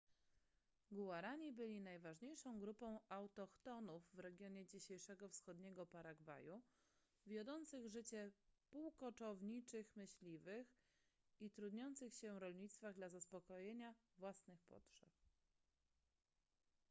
[0.91, 6.61] guarani byli najważniejszą grupą autochtonów w regionie dzisiejszego wschodniego paragwaju
[7.25, 8.31] wiodących życie
[8.69, 10.67] półkoczowniczych myśliwych
[11.39, 15.09] i trudniących się rolnictwach dla zaspokojenia własnych potrzeb